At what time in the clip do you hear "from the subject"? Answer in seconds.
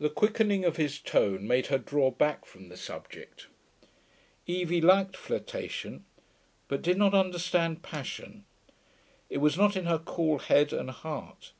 2.44-3.46